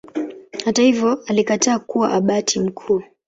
[0.65, 3.03] Hata hivyo alikataa kuwa Abati mkuu.